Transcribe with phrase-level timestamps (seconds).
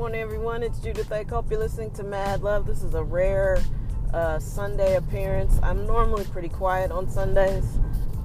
[0.00, 0.62] morning, everyone.
[0.62, 2.66] It's Judith I Hope you're listening to Mad Love.
[2.66, 3.58] This is a rare
[4.14, 5.60] uh, Sunday appearance.
[5.62, 7.66] I'm normally pretty quiet on Sundays.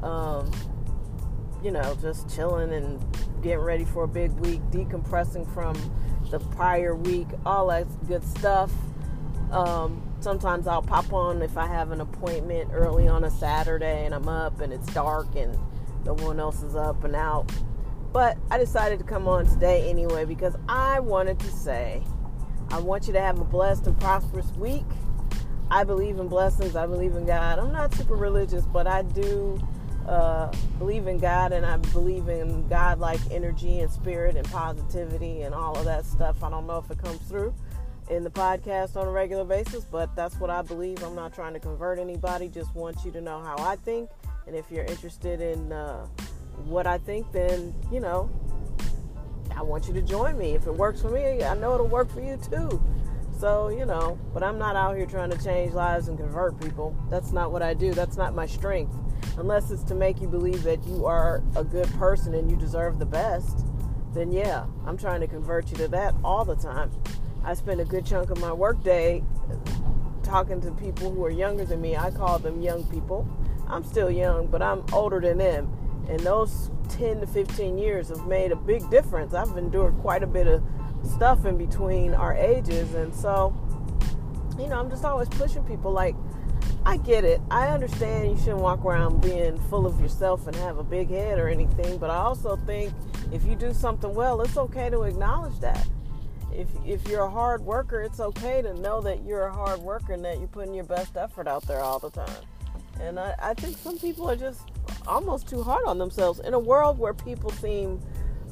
[0.01, 0.49] Um,
[1.61, 3.03] you know, just chilling and
[3.43, 5.75] getting ready for a big week, decompressing from
[6.31, 8.71] the prior week, all that good stuff.
[9.51, 14.15] Um, sometimes I'll pop on if I have an appointment early on a Saturday and
[14.15, 15.59] I'm up and it's dark and
[16.05, 17.51] no one else is up and out.
[18.15, 22.01] But I decided to come on today anyway because I wanted to say
[22.69, 24.85] I want you to have a blessed and prosperous week.
[25.69, 26.77] I believe in blessings.
[26.77, 27.59] I believe in God.
[27.59, 29.61] I'm not super religious, but I do
[30.07, 35.41] uh, believe in God and I believe in God like energy and spirit and positivity
[35.41, 36.41] and all of that stuff.
[36.41, 37.53] I don't know if it comes through
[38.09, 41.03] in the podcast on a regular basis, but that's what I believe.
[41.03, 44.09] I'm not trying to convert anybody, just want you to know how I think.
[44.47, 46.07] And if you're interested in uh,
[46.65, 48.29] what I think, then, you know,
[49.55, 50.53] I want you to join me.
[50.53, 52.81] If it works for me, I know it'll work for you too.
[53.39, 56.95] So, you know, but I'm not out here trying to change lives and convert people.
[57.09, 57.93] That's not what I do.
[57.93, 58.95] That's not my strength.
[59.37, 62.99] Unless it's to make you believe that you are a good person and you deserve
[62.99, 63.65] the best,
[64.13, 66.91] then yeah, I'm trying to convert you to that all the time.
[67.43, 69.23] I spend a good chunk of my workday
[70.23, 71.95] talking to people who are younger than me.
[71.95, 73.27] I call them young people.
[73.67, 75.71] I'm still young, but I'm older than them.
[76.09, 79.33] And those 10 to 15 years have made a big difference.
[79.33, 80.63] I've endured quite a bit of
[81.03, 82.93] stuff in between our ages.
[82.93, 83.55] And so,
[84.59, 86.15] you know, I'm just always pushing people like,
[86.85, 87.41] I get it.
[87.49, 91.39] I understand you shouldn't walk around being full of yourself and have a big head
[91.39, 92.93] or anything, but I also think
[93.31, 95.87] if you do something well, it's okay to acknowledge that
[96.53, 100.13] if if you're a hard worker, it's okay to know that you're a hard worker
[100.13, 102.43] and that you're putting your best effort out there all the time.
[103.01, 104.61] And I, I think some people are just
[105.07, 106.39] almost too hard on themselves.
[106.39, 108.01] In a world where people seem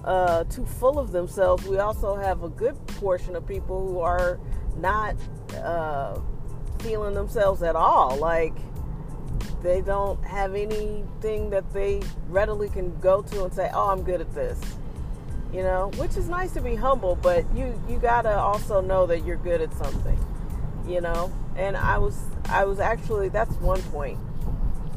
[0.04, 4.40] uh, too full of themselves, we also have a good portion of people who are
[4.78, 5.16] not
[5.58, 6.20] uh,
[6.80, 8.18] feeling themselves at all.
[8.18, 8.56] Like
[9.62, 14.22] they don't have anything that they readily can go to and say, "Oh, I'm good
[14.22, 14.60] at this."
[15.54, 19.24] you know, which is nice to be humble, but you you gotta also know that
[19.24, 20.18] you're good at something,
[20.88, 21.32] you know.
[21.56, 22.18] And I was
[22.50, 24.18] I was actually that's one point.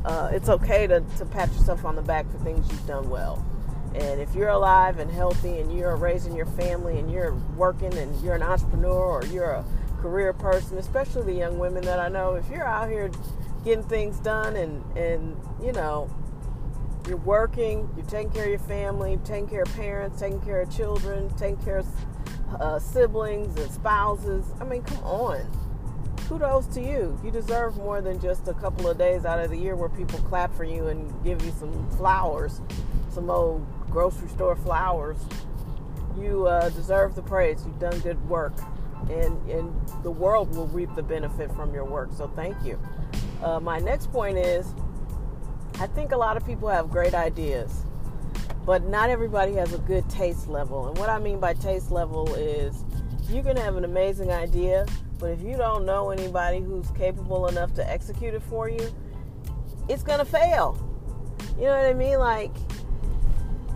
[0.06, 3.44] Uh, it's okay to, to pat yourself on the back for things you've done well.
[3.96, 8.14] And if you're alive and healthy and you're raising your family and you're working and
[8.22, 9.64] you're an entrepreneur or you're a
[10.00, 13.10] career person, especially the young women that I know, if you're out here
[13.64, 16.08] getting things done and, and you know,
[17.08, 20.76] you're working, you're taking care of your family, taking care of parents, taking care of
[20.76, 21.86] children, taking care of
[22.60, 24.44] uh, siblings and spouses.
[24.60, 25.65] I mean, come on.
[26.28, 27.16] Kudos to you.
[27.22, 30.18] You deserve more than just a couple of days out of the year where people
[30.20, 32.60] clap for you and give you some flowers,
[33.10, 35.18] some old grocery store flowers.
[36.18, 37.62] You uh, deserve the praise.
[37.64, 38.54] You've done good work,
[39.08, 39.72] and and
[40.02, 42.10] the world will reap the benefit from your work.
[42.12, 42.76] So thank you.
[43.40, 44.66] Uh, my next point is
[45.78, 47.84] I think a lot of people have great ideas,
[48.64, 50.88] but not everybody has a good taste level.
[50.88, 52.84] And what I mean by taste level is
[53.30, 54.86] you can have an amazing idea,
[55.18, 58.94] but if you don't know anybody who's capable enough to execute it for you,
[59.88, 60.78] it's going to fail.
[61.56, 62.18] You know what I mean?
[62.18, 62.54] Like,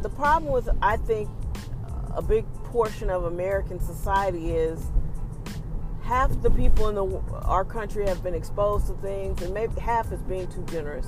[0.02, 1.28] the problem with, I think,
[2.14, 4.80] a big portion of American society is
[6.02, 7.06] half the people in the,
[7.44, 11.06] our country have been exposed to things, and maybe half is being too generous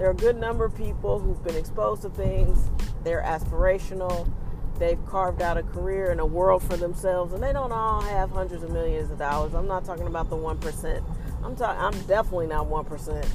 [0.00, 2.70] there are a good number of people who've been exposed to things.
[3.04, 4.32] They're aspirational.
[4.80, 8.30] They've carved out a career and a world for themselves, and they don't all have
[8.30, 9.54] hundreds of millions of dollars.
[9.54, 11.04] I'm not talking about the one percent.
[11.44, 11.80] I'm talking.
[11.80, 13.26] I'm definitely not one percent.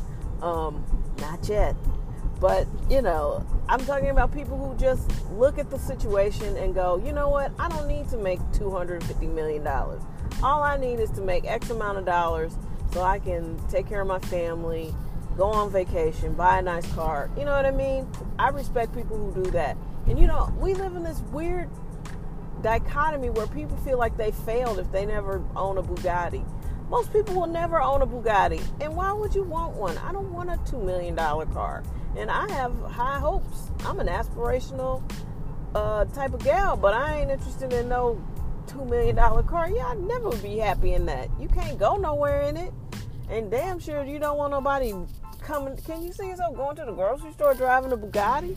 [0.42, 0.84] Um,
[1.20, 1.76] not yet.
[2.42, 7.02] But you know, I'm talking about people who just look at the situation and go,
[7.06, 7.52] you know what?
[7.60, 10.02] I don't need to make 250 million dollars.
[10.44, 12.58] All I need is to make X amount of dollars
[12.92, 14.94] so I can take care of my family
[15.38, 17.30] go on vacation, buy a nice car.
[17.38, 18.08] You know what I mean?
[18.40, 19.78] I respect people who do that.
[20.08, 21.70] And you know, we live in this weird
[22.62, 26.46] dichotomy where people feel like they failed if they never own a Bugatti.
[26.90, 28.64] Most people will never own a Bugatti.
[28.82, 29.98] And why would you want one?
[30.00, 31.84] I don't want a $2 million car.
[32.16, 33.72] And I have high hopes.
[33.84, 35.02] I'm an aspirational
[35.74, 38.22] uh, type of gal, but I ain't interested in no
[38.68, 39.70] $2 million car.
[39.70, 41.30] Yeah, I'd never be happy in that.
[41.40, 42.72] You can't go nowhere in it.
[43.30, 44.94] And damn sure you don't want nobody
[45.42, 45.76] coming.
[45.78, 48.56] Can you see yourself going to the grocery store driving a Bugatti?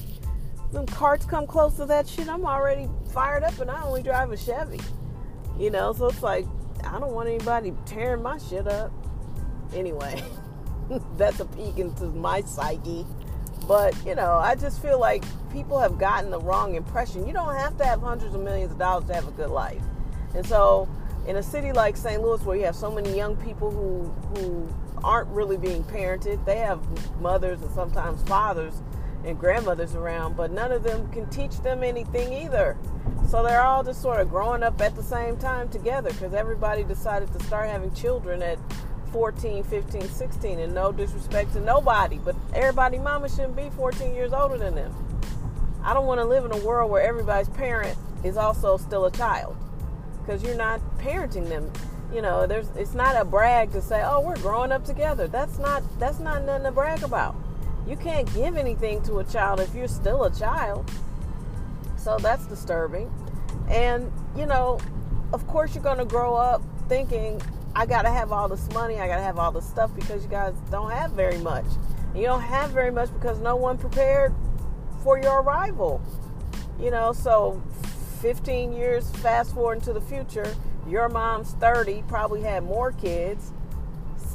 [0.73, 2.29] Them carts come close to that shit.
[2.29, 4.81] I'm already fired up, and I only drive a Chevy.
[5.59, 6.47] You know, so it's like
[6.85, 8.93] I don't want anybody tearing my shit up.
[9.75, 10.23] Anyway,
[11.17, 13.06] that's a peek into my psyche.
[13.67, 17.26] But you know, I just feel like people have gotten the wrong impression.
[17.26, 19.82] You don't have to have hundreds of millions of dollars to have a good life.
[20.35, 20.88] And so,
[21.26, 22.23] in a city like St.
[22.23, 24.05] Louis, where you have so many young people who
[24.35, 24.69] who
[25.03, 26.81] aren't really being parented, they have
[27.21, 28.82] mothers and sometimes fathers
[29.25, 32.76] and grandmothers around, but none of them can teach them anything either.
[33.29, 36.82] So they're all just sort of growing up at the same time together because everybody
[36.85, 38.59] decided to start having children at
[39.12, 44.32] 14, 15, 16, and no disrespect to nobody, but everybody mama shouldn't be 14 years
[44.32, 44.94] older than them.
[45.82, 49.11] I don't want to live in a world where everybody's parent is also still a
[49.11, 49.56] child
[50.21, 51.73] because you're not parenting them.
[52.12, 55.59] You know, there's it's not a brag to say, "Oh, we're growing up together." That's
[55.59, 57.35] not that's not nothing to brag about.
[57.88, 60.90] You can't give anything to a child if you're still a child.
[61.96, 63.11] So that's disturbing.
[63.69, 64.79] And, you know,
[65.32, 67.40] of course you're going to grow up thinking
[67.75, 70.23] I got to have all this money, I got to have all this stuff because
[70.23, 71.67] you guys don't have very much.
[72.14, 74.35] You don't have very much because no one prepared
[75.02, 76.02] for your arrival.
[76.81, 77.62] You know, so
[78.20, 80.55] 15 years fast forward into the future,
[80.88, 83.52] your mom's 30, probably had more kids,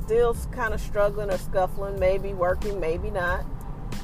[0.03, 3.45] still kind of struggling or scuffling, maybe working, maybe not.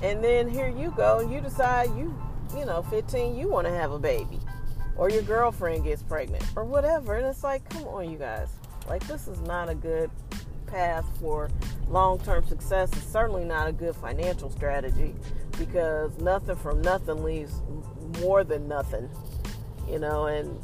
[0.01, 2.17] And then here you go and you decide you,
[2.57, 4.39] you know, 15, you want to have a baby.
[4.95, 7.15] Or your girlfriend gets pregnant or whatever.
[7.15, 8.49] And it's like, come on, you guys.
[8.87, 10.09] Like, this is not a good
[10.67, 11.49] path for
[11.87, 12.91] long term success.
[12.93, 15.15] It's certainly not a good financial strategy
[15.57, 17.61] because nothing from nothing leaves
[18.21, 19.09] more than nothing,
[19.87, 20.59] you know, and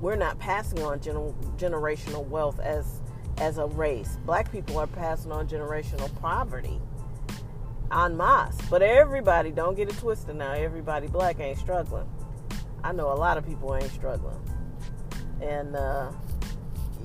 [0.00, 3.00] we're not passing on gener- generational wealth as
[3.40, 4.18] as a race.
[4.26, 6.80] Black people are passing on generational poverty
[7.90, 8.56] en masse.
[8.68, 12.08] But everybody, don't get it twisted now, everybody black ain't struggling.
[12.84, 14.38] I know a lot of people ain't struggling.
[15.40, 16.12] And uh,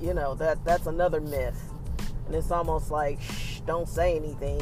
[0.00, 1.60] you know, that that's another myth.
[2.26, 4.60] And it's almost like shh, don't say anything.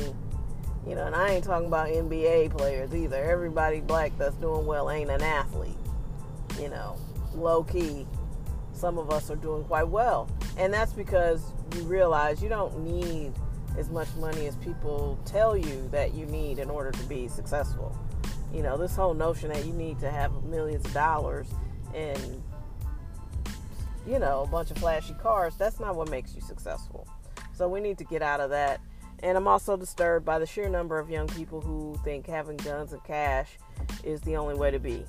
[0.87, 3.17] You know, and I ain't talking about NBA players either.
[3.17, 5.79] Everybody black that's doing well ain't an athlete.
[6.61, 6.97] You know,
[7.35, 8.07] low key,
[8.73, 10.29] some of us are doing quite well.
[10.57, 11.43] And that's because
[11.75, 13.33] you realize you don't need
[13.77, 17.97] as much money as people tell you that you need in order to be successful.
[18.53, 21.49] You know, this whole notion that you need to have millions of dollars
[21.93, 22.43] and,
[24.07, 27.09] you know, a bunch of flashy cars, that's not what makes you successful.
[27.53, 28.81] So we need to get out of that.
[29.25, 32.93] And I'm also disturbed by the sheer number of young people who think having guns
[32.93, 33.59] and cash
[34.05, 35.05] is the only way to be.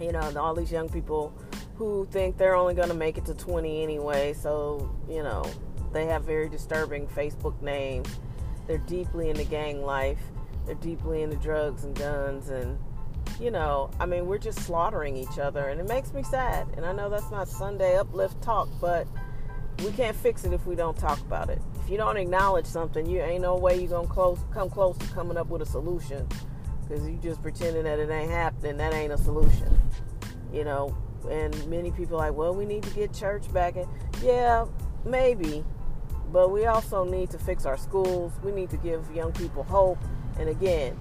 [0.00, 1.32] You know, and all these young people
[1.76, 5.44] who think they're only going to make it to 20 anyway, so, you know,
[5.92, 8.08] they have very disturbing Facebook names.
[8.66, 10.20] They're deeply into gang life.
[10.66, 12.78] They're deeply into drugs and guns and
[13.40, 16.68] you know, I mean, we're just slaughtering each other and it makes me sad.
[16.76, 19.06] And I know that's not Sunday uplift talk, but
[19.80, 21.60] we can't fix it if we don't talk about it.
[21.82, 25.06] If you don't acknowledge something, you ain't no way you're going to come close to
[25.08, 26.26] coming up with a solution
[26.88, 29.76] cuz you just pretending that it ain't happening, that ain't a solution.
[30.52, 30.96] You know,
[31.28, 33.88] and many people like, "Well, we need to get church back in."
[34.22, 34.66] Yeah,
[35.04, 35.64] maybe.
[36.32, 38.32] But we also need to fix our schools.
[38.42, 39.98] We need to give young people hope.
[40.38, 40.98] And again,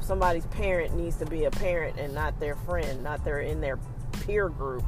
[0.00, 3.78] somebody's parent needs to be a parent and not their friend, not their in their
[4.26, 4.84] peer group.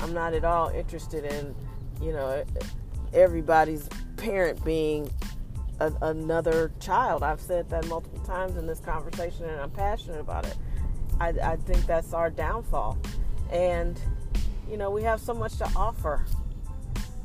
[0.00, 1.54] I'm not at all interested in,
[2.00, 2.44] you know,
[3.12, 5.10] everybody's parent being
[5.80, 7.22] a, another child.
[7.22, 10.56] I've said that multiple times in this conversation, and I'm passionate about it.
[11.20, 12.98] I, I think that's our downfall,
[13.50, 14.00] and
[14.70, 16.24] you know, we have so much to offer.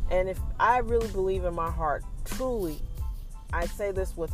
[0.09, 2.79] And if I really believe in my heart, truly,
[3.51, 4.31] I say this with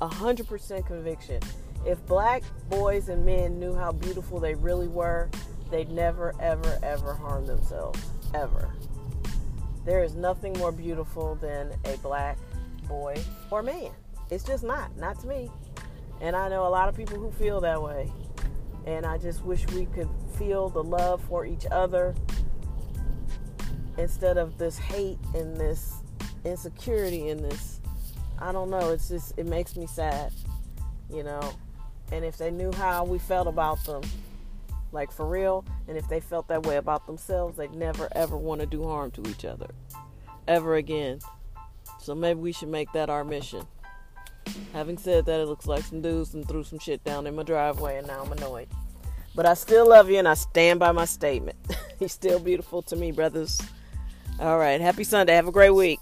[0.00, 1.40] 100% conviction.
[1.84, 5.28] If black boys and men knew how beautiful they really were,
[5.70, 8.00] they'd never, ever, ever harm themselves.
[8.34, 8.72] Ever.
[9.84, 12.38] There is nothing more beautiful than a black
[12.86, 13.16] boy
[13.50, 13.90] or man.
[14.30, 14.96] It's just not.
[14.96, 15.50] Not to me.
[16.20, 18.12] And I know a lot of people who feel that way.
[18.86, 22.14] And I just wish we could feel the love for each other
[23.98, 25.94] instead of this hate and this
[26.44, 27.80] insecurity and this
[28.38, 30.32] I don't know, it's just it makes me sad,
[31.08, 31.54] you know.
[32.10, 34.02] And if they knew how we felt about them,
[34.90, 38.60] like for real, and if they felt that way about themselves, they'd never ever want
[38.60, 39.68] to do harm to each other
[40.48, 41.20] ever again.
[42.00, 43.64] So maybe we should make that our mission.
[44.72, 47.44] Having said that, it looks like some dudes and threw some shit down in my
[47.44, 48.68] driveway, and now I'm annoyed.
[49.34, 51.56] But I still love you, and I stand by my statement.
[51.98, 53.60] He's still beautiful to me, brothers.
[54.38, 54.80] All right.
[54.80, 55.34] Happy Sunday.
[55.34, 56.00] Have a great week.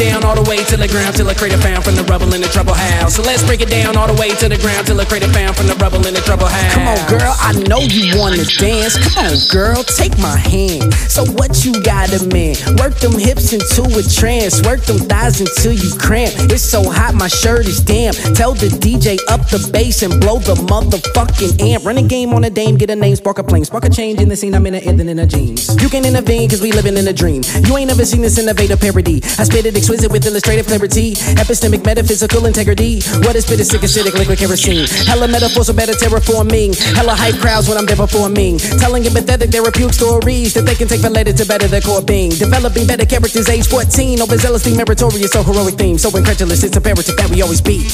[0.00, 2.04] It down all the way to the ground till I create a found from the
[2.04, 3.14] rubble in the trouble house.
[3.16, 5.28] So let's break it down all the way to the ground till I create a
[5.28, 6.74] found from the rubble in the trouble house.
[6.74, 8.96] Come on, girl, I know you wanna dance.
[8.96, 10.94] Come on, girl, take my hand.
[11.08, 12.56] So what you got a man?
[12.78, 14.62] Work them hips into a trance.
[14.62, 16.34] Work them thighs until you cramp.
[16.50, 18.16] It's so hot, my shirt is damp.
[18.34, 21.84] Tell the DJ up the bass and blow the motherfucking amp.
[21.84, 24.20] Run a game on a dame, get a name, spark a plane, spark a change
[24.20, 24.54] in the scene.
[24.54, 25.68] I'm in a ending in a jeans.
[25.82, 27.42] You can intervene, cause we living in a dream.
[27.64, 29.20] You ain't never seen this innovator parody.
[29.38, 31.14] I spit it exquisite with illustrative clarity.
[31.40, 33.00] Epistemic, metaphysical integrity.
[33.24, 34.86] What is is sick acidic liquid kerosene.
[35.06, 36.76] Hella metaphors so better terraforming.
[36.94, 38.58] Hella hype crowds when I'm there performing.
[38.58, 42.30] Telling empathetic therapeutic stories that they can take related to better their core being.
[42.30, 44.18] Developing better characters age 14.
[44.18, 45.96] Overzealously meritorious, so heroic theme.
[45.96, 47.88] So incredulous, it's imperative that we always be.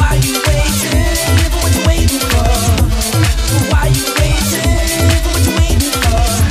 [0.00, 1.57] Why you waiting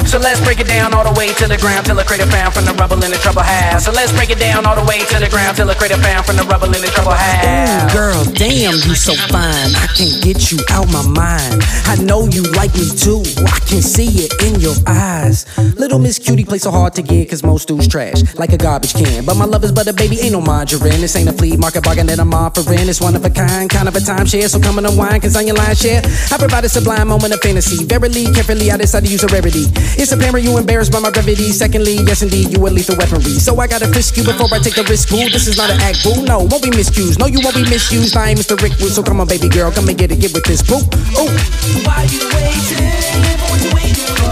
[0.08, 2.64] So let's break it down all the way to the ground till a found from
[2.64, 3.84] the rubble in the trouble house.
[3.84, 6.38] So let's break it down all the way to the ground till a found from
[6.38, 8.17] the rubble in the trouble Ooh, girl,
[8.58, 9.70] damn, you so fine.
[9.78, 11.62] I can't get you out my mind.
[11.86, 13.22] I know you like me too.
[13.46, 15.46] I can see it in your eyes.
[15.78, 18.94] Little Miss Cutie play so hard to get, cause most dudes trash, like a garbage
[18.94, 19.26] can.
[19.26, 21.02] But my love is but a baby, ain't no margarine.
[21.02, 22.90] This ain't a flea market bargain that I'm offering.
[22.90, 24.50] It's one of a kind, kind of a timeshare.
[24.50, 26.02] So come and unwind, cause on your line share.
[26.32, 27.86] I provide a sublime moment of fantasy.
[27.86, 29.70] Verily, carefully, I decided to use a rarity.
[30.02, 31.52] It's apparent you embarrassed by my brevity.
[31.52, 33.38] Secondly, yes indeed, you a lethal weaponry.
[33.38, 35.30] So I gotta frisk you before I take the risk, boo.
[35.30, 36.26] This is not an act, boo.
[36.26, 37.20] No, won't be misused.
[37.20, 38.18] No, you won't be misused.
[38.18, 38.62] I ain't Mr.
[38.62, 40.76] Rick Wood, so come on, baby girl, come and get it, get with this, boo.
[40.76, 41.28] Ooh.
[41.84, 42.88] Why you waiting?
[43.44, 44.32] What you waiting for?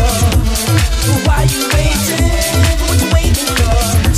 [1.28, 2.35] Why you waiting?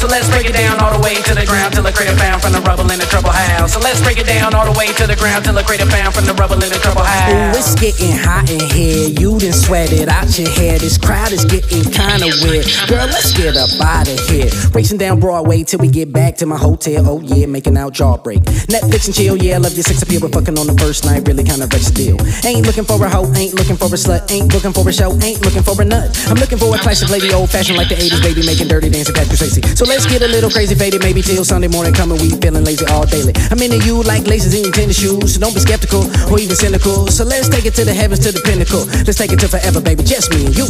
[0.08, 2.40] So let's break it down all the way to the ground till I create a
[2.40, 3.74] from the rubble in the trouble house.
[3.74, 6.12] So let's break it down all the way to the ground till I create a
[6.16, 7.28] from the rubble in the trouble house.
[7.28, 9.12] Ooh, it's getting hot in here.
[9.12, 10.80] You done sweated out your hair.
[10.80, 12.64] This crowd is getting kinda weird.
[12.88, 14.48] Girl, let's get up out of here.
[14.72, 17.04] Racing down Broadway till we get back to my hotel.
[17.04, 18.40] Oh yeah, making out jawbreak.
[18.72, 21.44] Netflix and chill, yeah, love your sex appeal, but fucking on the first night really
[21.44, 22.18] kinda wrecks the deal.
[22.48, 25.12] Ain't looking for a hoe, ain't looking for a slut, ain't looking for a show,
[25.20, 26.16] ain't looking for a nut.
[26.32, 29.14] I'm looking for a classic lady, old fashioned like the 80s, baby, making dirty dancing
[29.14, 29.78] Patrick Swayze.
[29.78, 32.20] So let's get a little crazy faded, maybe till Sunday morning coming.
[32.22, 33.34] We feeling lazy all daily.
[33.50, 36.56] I'm into you like laces in your tennis shoes, so don't be skeptical or even
[36.56, 37.08] cynical.
[37.08, 38.86] So let's take it to the heavens, to the pinnacle.
[39.08, 40.68] Let's take it to forever, baby, just me and you.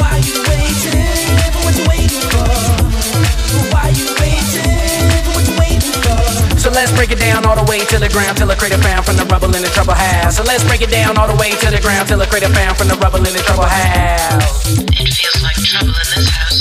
[0.00, 1.04] Why you waiting?
[1.60, 2.48] What you waiting for?
[3.74, 4.72] Why you waiting?
[5.36, 6.16] What you waiting for?
[6.56, 8.80] So let's break it down all the way to the ground till I create a
[8.80, 10.36] found from the rubble in the trouble house.
[10.36, 12.52] So let's break it down all the way to the ground till I create a
[12.56, 14.64] found from the rubble in the trouble house.
[14.96, 16.53] It feels like trouble in this house.